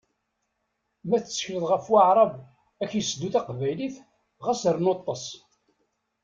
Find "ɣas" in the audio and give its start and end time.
4.45-4.61